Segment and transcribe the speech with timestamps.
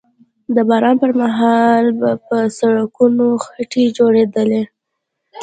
[0.55, 4.63] د باران پر مهال به په سړکونو خټې جوړېدلې